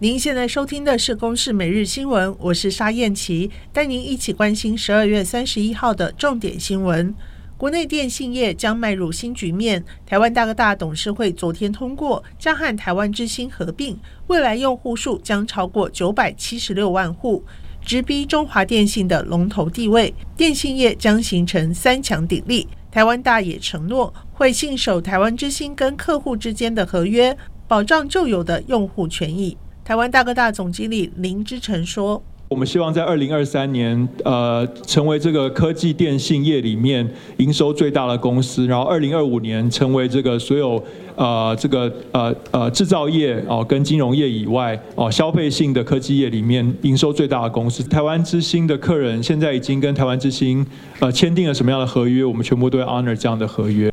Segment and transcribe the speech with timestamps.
[0.00, 7.12] 您现在收听的是《公视每日新闻》，我是沙燕琪，带您一起关心十二月三十一号的重点新闻。
[7.56, 9.84] 国内电信业将迈入新局面。
[10.06, 13.98] 台湾大哥大董事会昨天通过，将和台湾之星合并，
[14.28, 17.42] 未来用户数将超过九百七十六万户，
[17.84, 20.14] 直逼中华电信的龙头地位。
[20.36, 22.68] 电信业将形成三强鼎立。
[22.92, 29.58] 台湾大也承诺会信守台湾之星跟客户之间的合约，保障旧有的用户权益。
[29.88, 40.84] 台湾大哥大总经理林之成说：“我们希望在二零二三年，呃，成为这个科技电信业里面营收最大的公司，然后二零二五年成为这个所有
[41.16, 47.82] 呃这个呃呃制造业哦跟金融业以外哦消费性的科技业里面营收最大的公司。
[47.82, 50.66] 台湾之星的客人现在已经跟台湾之星
[50.98, 52.22] 呃签订了什么样的合约？
[52.22, 53.90] 我们全部都会 honor 这样的合约。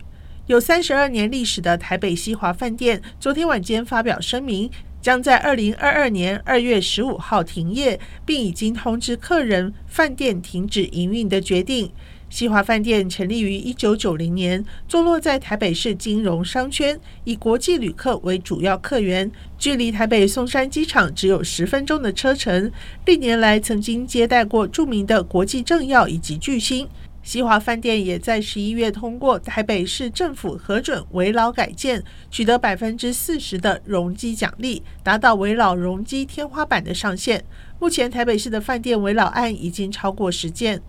[0.48, 4.70] 有三十二年历史的台北西华饭店昨天晚间发表声明。”
[5.06, 11.92] 将在二零二二年二月十五号停业，并已经通知客人饭店停止营运的决定。
[12.28, 22.72] 西华饭店成立于一九九零年，坐落在台北市金融商圈，以国际旅客为主要客源，距离台北松山机场只有十分钟的车程。
[23.06, 26.88] 历年来曾经接待过著名的国际政要以及巨星。
[27.26, 37.44] 西华饭店也在十一月通过台北市政府核准围老改建，取得百分之四十的容积奖励，达到围老容积天花板的上限。
[37.80, 40.80] 目前台北市的饭店围老案已经超过十件。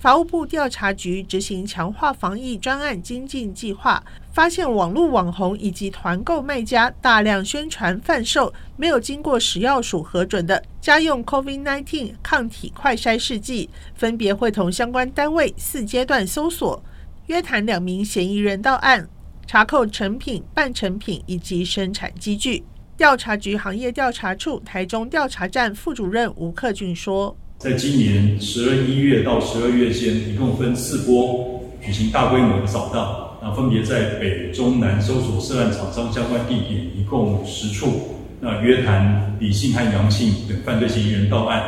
[0.00, 4.00] 法务部调查局执行强化防疫专案精进计划，
[4.32, 16.80] 发现网络网红以及团购卖家大量宣传贩售没有经过食药署核准的家用 COVID-19 抗体快筛试剂，分别会同相关单位四阶段搜索，
[17.26, 19.08] 约谈两名嫌疑人到案，
[19.48, 22.62] 查扣成品、半成品以及生产机具。
[22.96, 27.36] 调查局行业调查处台中调查站副主任吴克俊说。
[27.58, 38.14] 在今年十二一月到十二月间，一共分四波举行大规模的扫荡，那分别在北、中、南搜索涉案厂商相关地点，一共十处。
[38.40, 41.60] 那约谈李姓和杨姓等犯罪嫌疑人到案，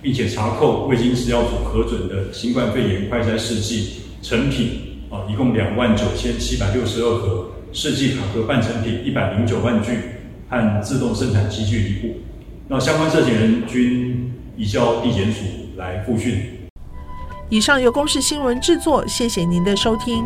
[0.00, 4.70] 并且查扣未经食药署核准的新冠肺炎快筛试剂成品
[5.10, 9.90] 啊，一共两万九千七百六十二盒，试剂卡和半成品一百零九万具，
[10.48, 12.14] 和自动生产机具一部。
[12.66, 14.30] 那相关涉嫌人均。
[14.56, 15.42] 移交地检署
[15.76, 16.50] 来复讯。
[17.48, 20.24] 以上由公视新闻制作，谢谢您的收听。